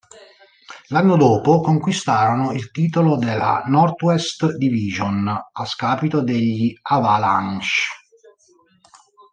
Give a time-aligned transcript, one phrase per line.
[0.87, 7.67] L'anno dopo conquistarono il titolo della Northwest Division a scapito degli Avalanche.